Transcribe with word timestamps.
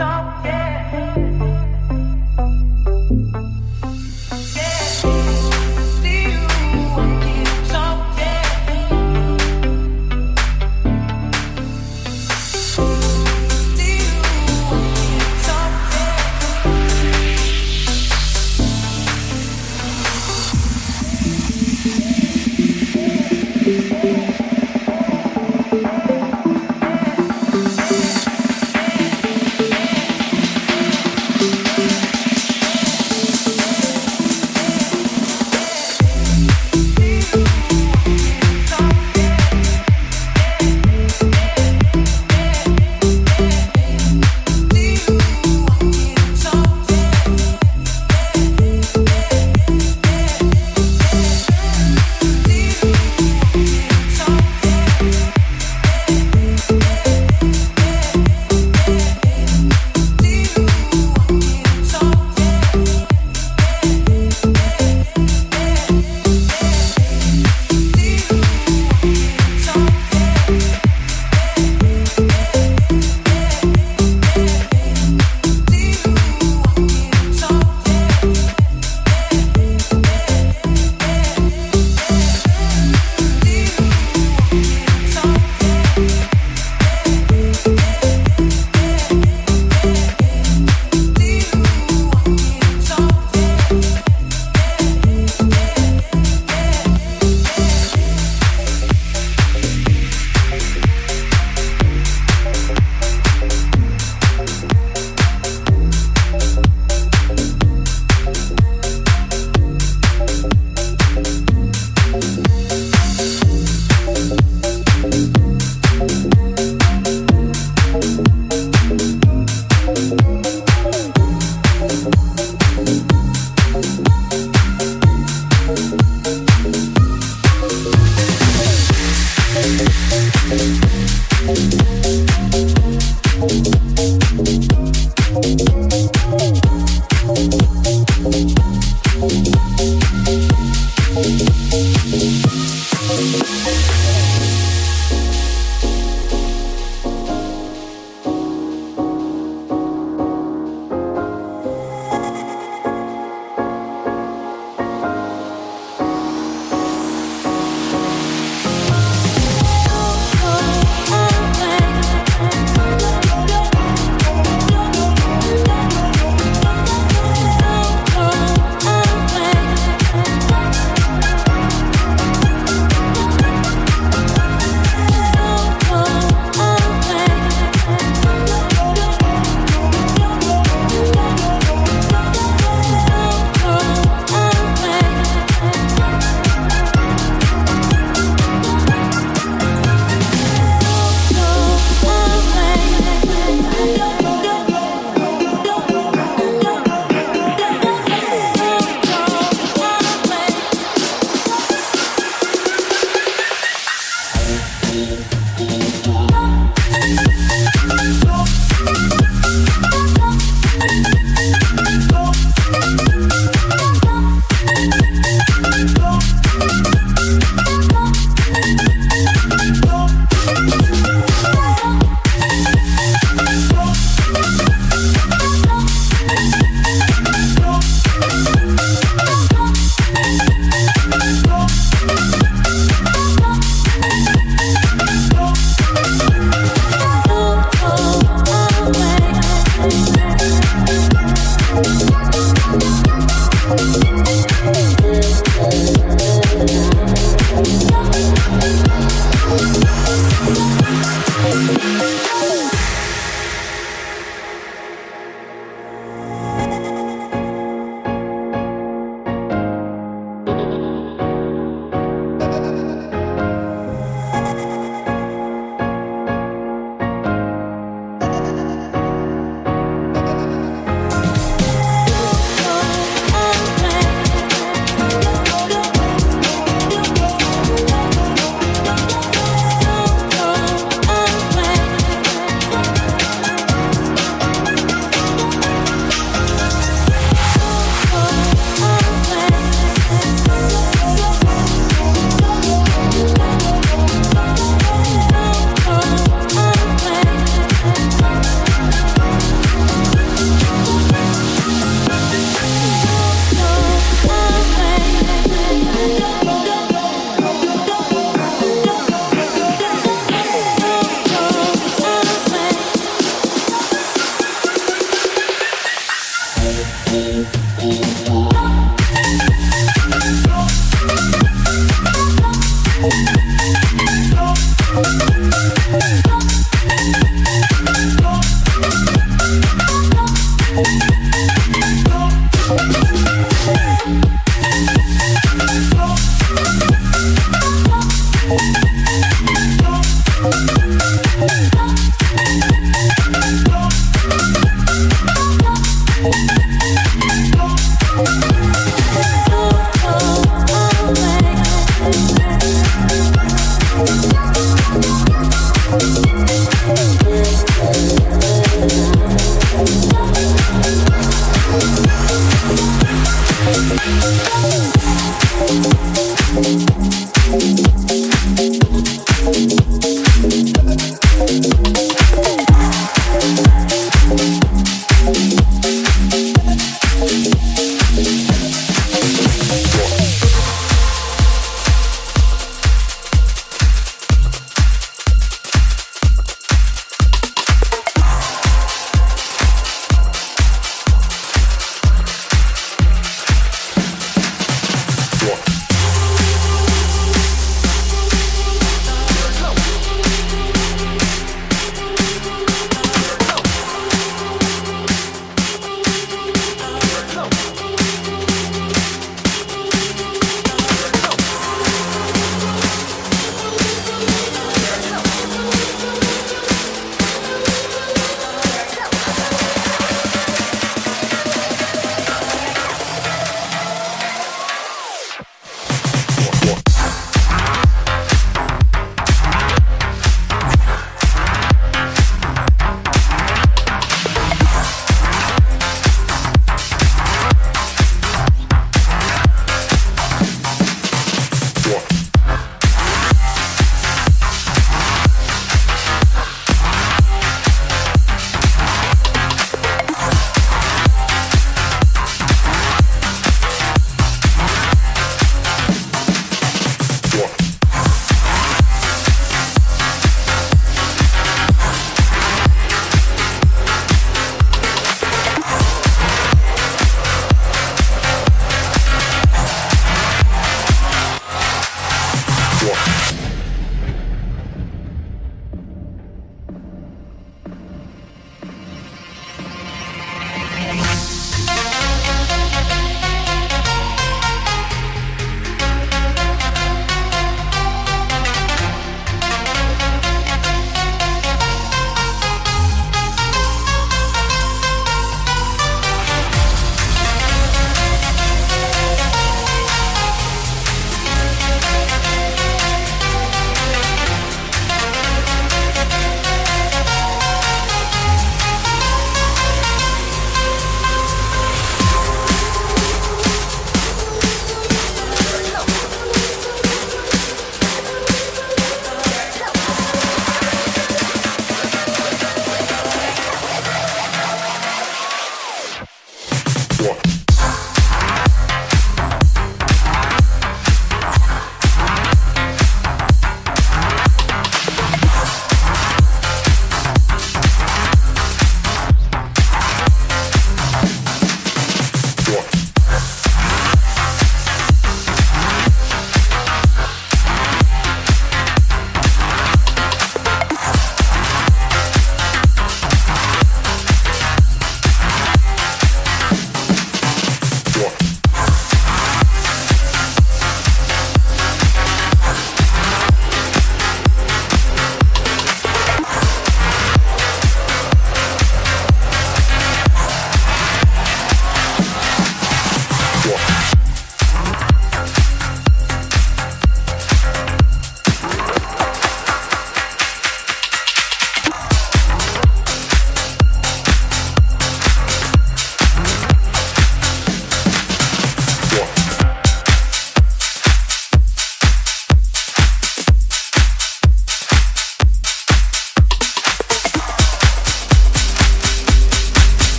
Yeah. 0.00 1.09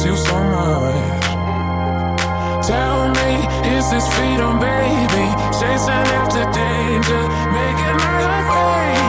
miss 0.00 0.06
you 0.06 0.16
so 0.16 0.34
much. 0.34 1.22
Tell 2.66 3.08
me, 3.08 3.76
is 3.76 3.90
this 3.90 4.06
freedom, 4.14 4.58
baby? 4.58 5.26
Chasing 5.58 6.06
after 6.18 6.44
danger, 6.52 7.22
making 7.52 7.96
my 7.96 8.40
way. 8.48 8.99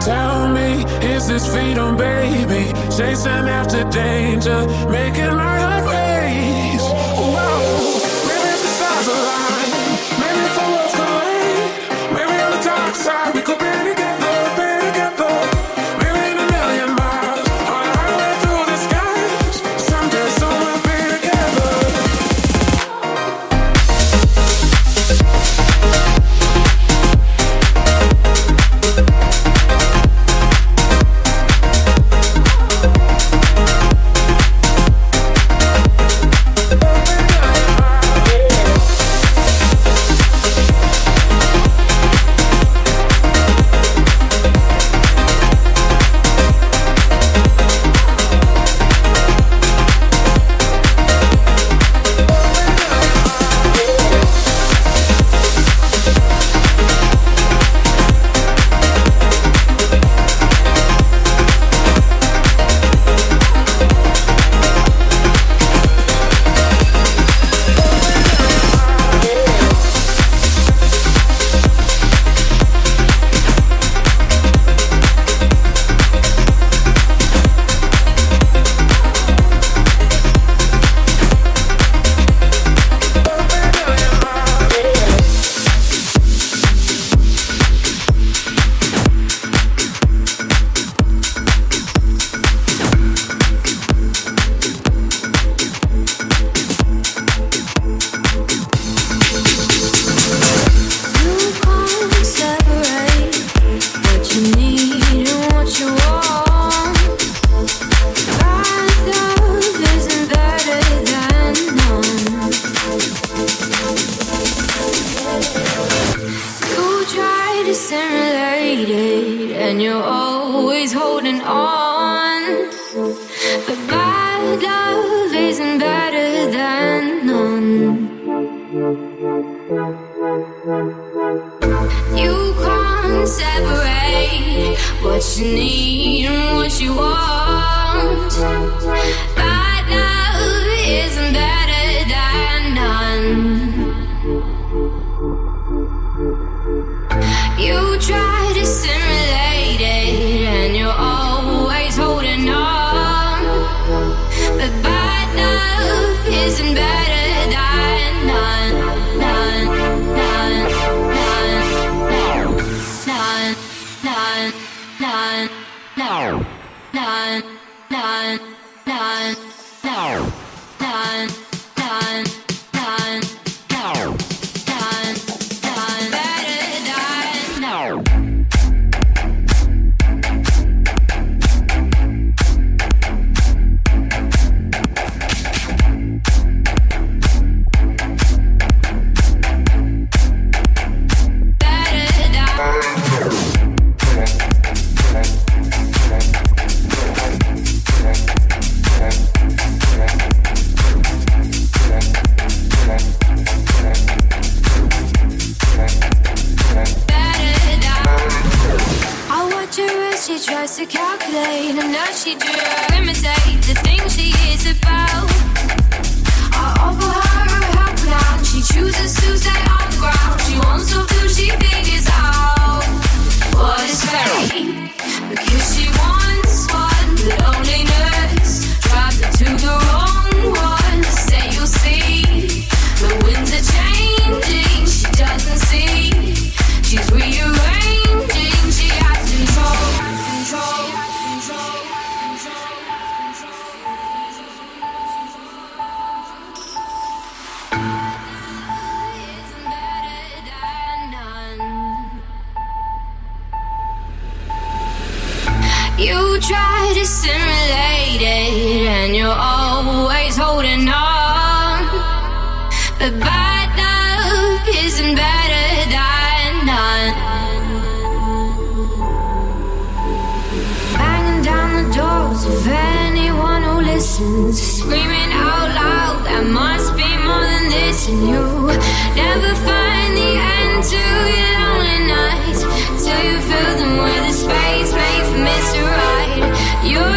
Tell 0.00 0.48
me, 0.48 0.84
is 1.14 1.28
this 1.28 1.46
freedom, 1.52 1.96
baby? 1.96 2.72
Chasing 2.96 3.48
after 3.58 3.84
danger, 3.90 4.66
making 4.88 5.34
my 5.36 5.58
heart. 5.60 5.89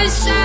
You're 0.03 0.42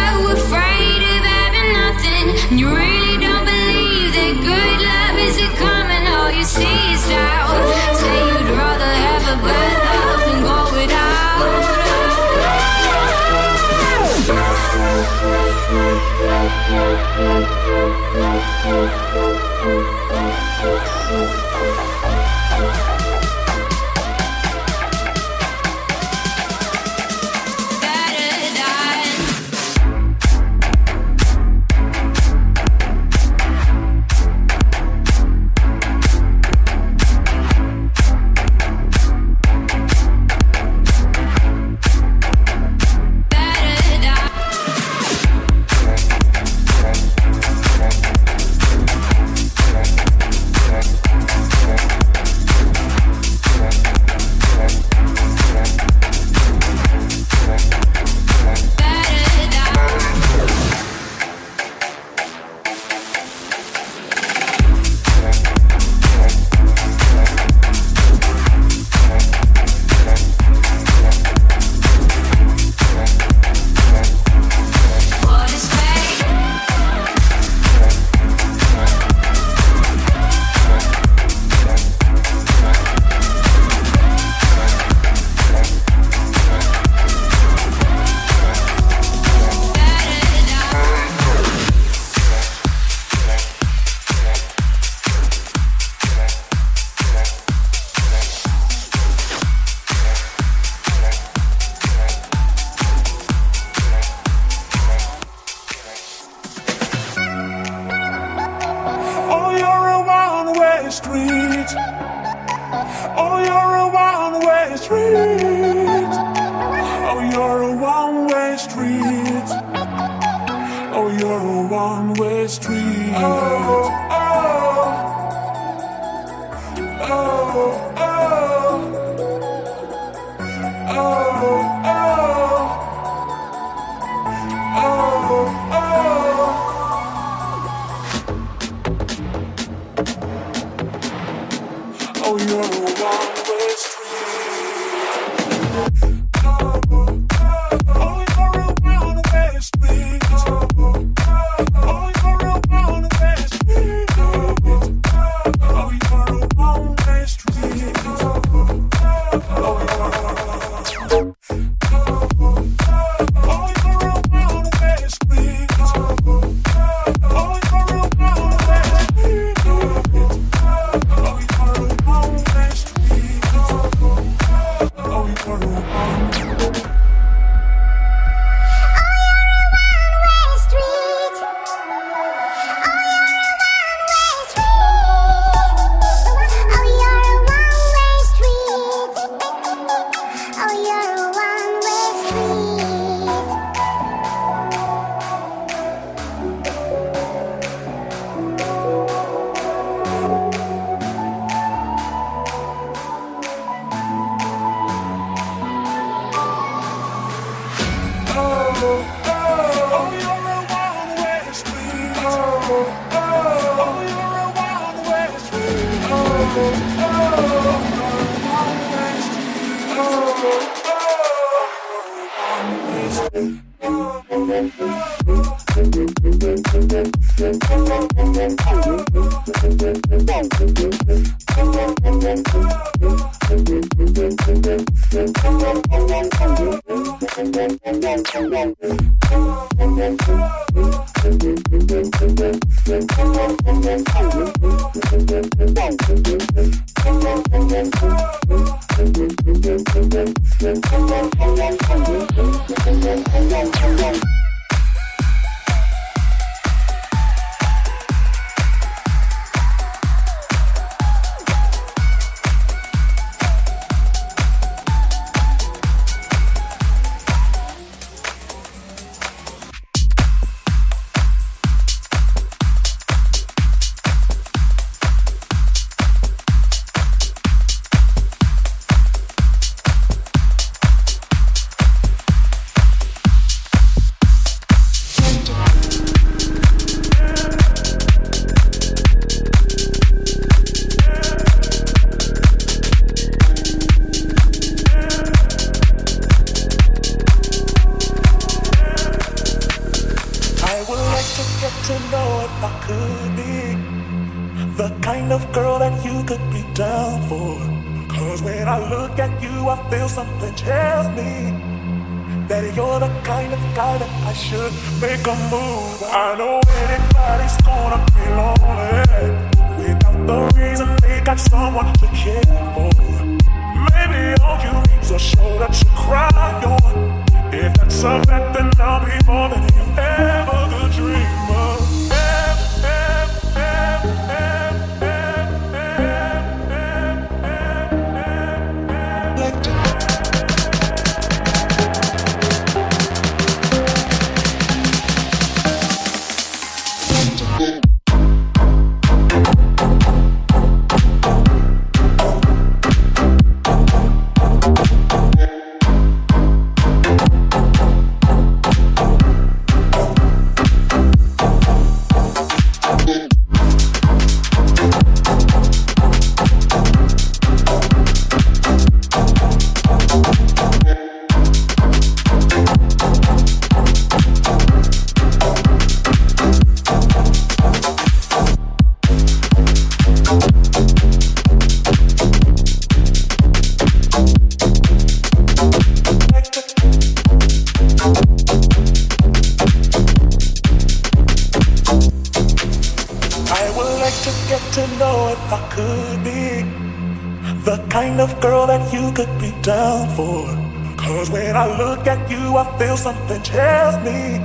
something 402.98 403.42
tells 403.42 403.96
me 404.04 404.38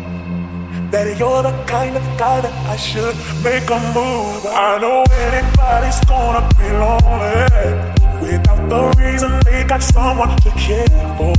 that 0.91 1.17
you're 1.17 1.41
the 1.41 1.51
kind 1.65 1.95
of 1.97 2.03
guy 2.17 2.39
that 2.39 2.53
I 2.69 2.77
should 2.77 3.15
make 3.43 3.67
a 3.69 3.79
move. 3.97 4.45
I 4.45 4.77
know 4.79 5.03
anybody's 5.27 5.99
gonna 6.05 6.43
be 6.59 6.69
lonely 6.83 7.73
without 8.21 8.69
the 8.69 8.81
reason 9.01 9.31
they 9.45 9.63
got 9.63 9.81
someone 9.81 10.35
to 10.45 10.51
care 10.51 10.87
for. 11.17 11.33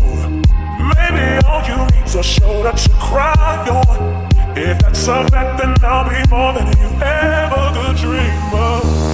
Maybe 0.93 1.27
all 1.47 1.63
you 1.71 1.79
need's 1.93 2.15
a 2.17 2.23
shoulder 2.23 2.73
to 2.73 2.91
cry 3.09 3.59
on. 3.79 4.57
If 4.57 4.79
that's 4.81 5.07
a 5.07 5.25
fact, 5.29 5.53
then 5.61 5.75
I'll 5.83 6.09
be 6.11 6.21
more 6.31 6.53
than 6.57 6.67
you 6.81 6.89
ever 7.01 7.63
could 7.75 7.97
dream 7.97 8.55
of. 8.55 9.14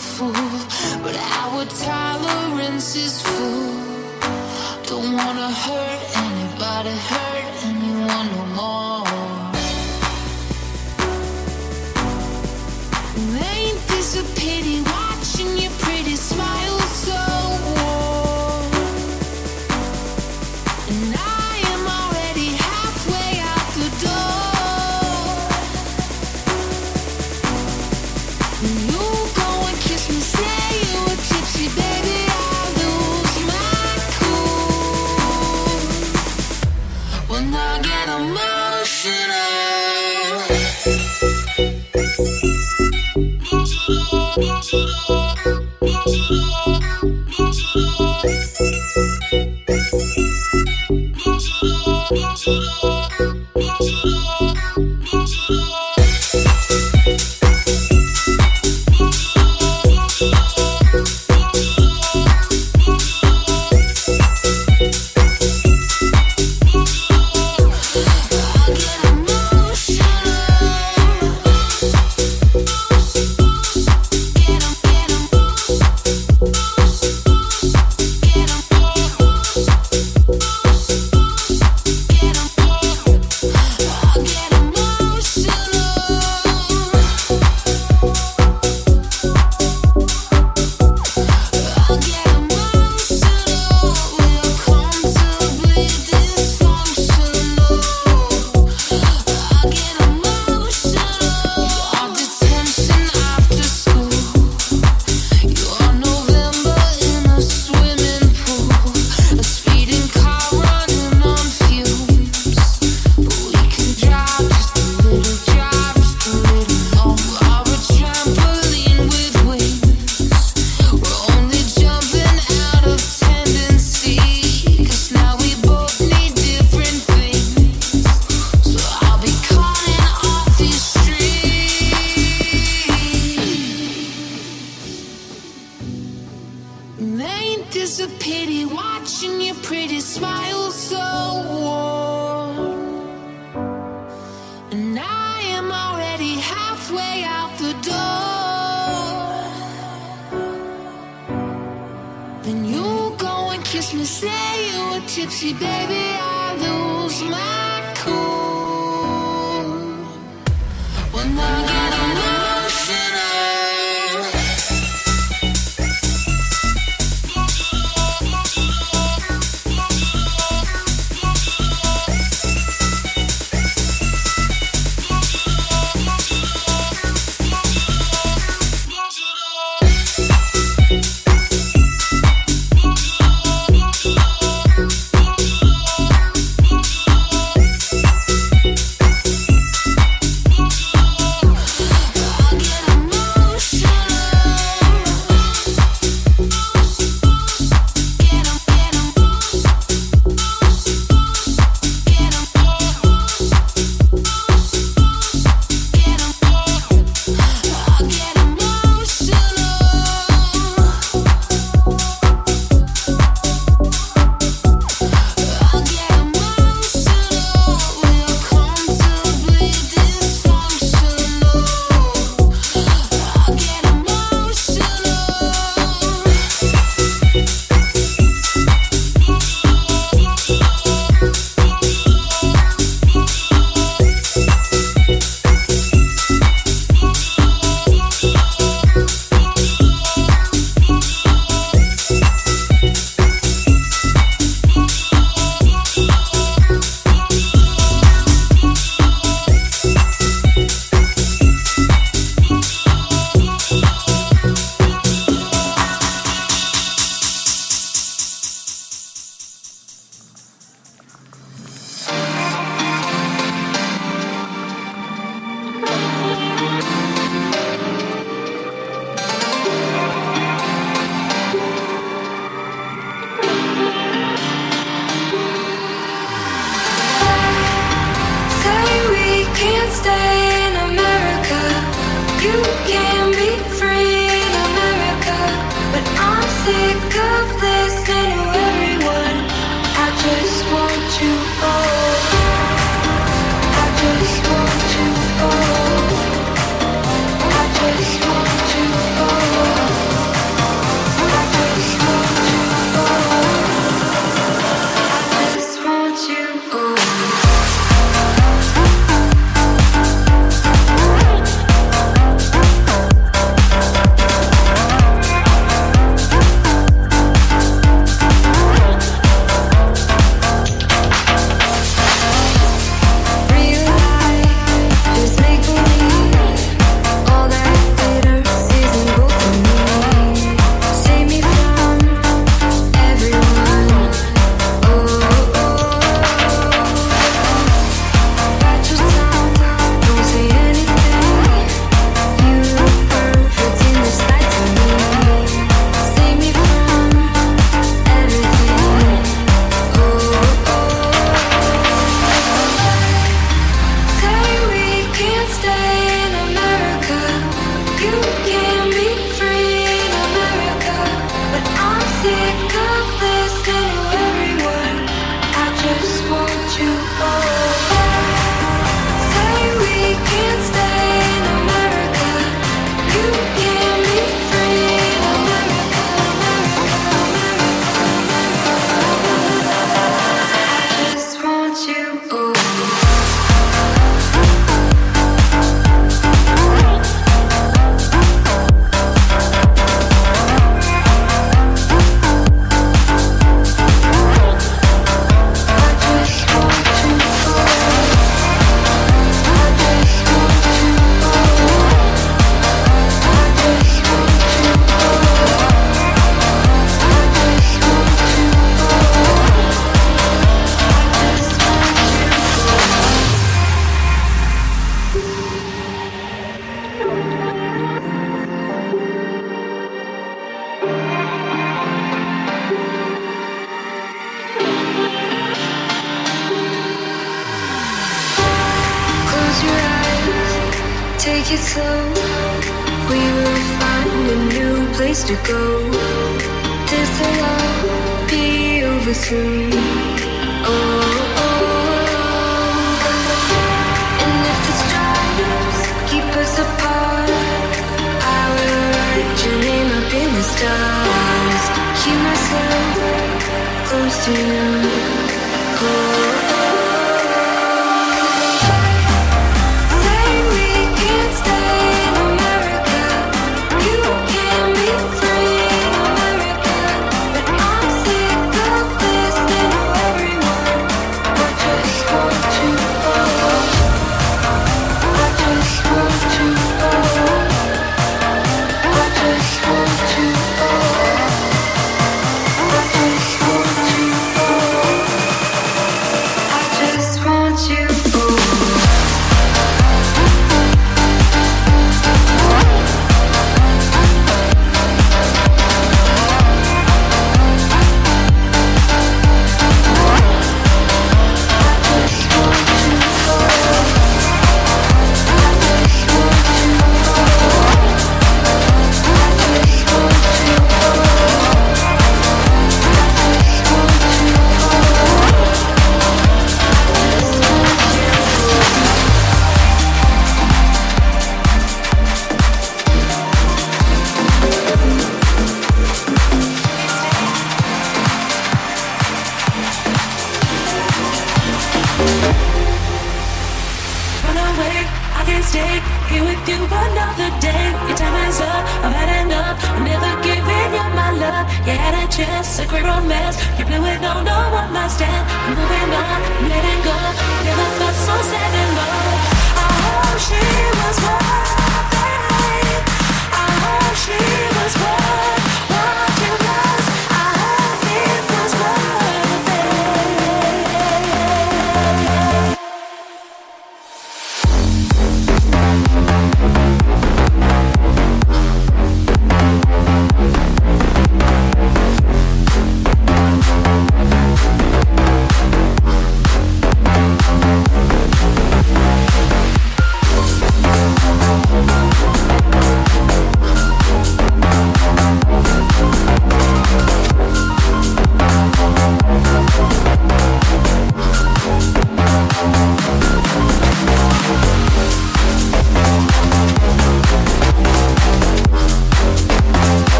fool, 0.00 0.32
but 1.02 1.14
our 1.16 1.64
tolerance 1.66 2.96
is 2.96 3.20
full. 3.20 3.74
Don't 4.88 5.12
wanna 5.14 5.50
hurt 5.50 6.00
anybody, 6.26 6.94
hurt 7.10 7.64
anyone 7.70 8.28
no 8.36 8.44
more. 8.60 9.06
Ain't 13.52 13.80
this 13.88 14.16
a 14.16 14.24
pity? 14.40 14.99
city. 44.70 45.09